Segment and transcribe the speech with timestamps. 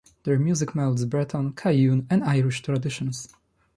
[0.23, 3.29] Their music melds Breton, Cajun, and Irish traditions.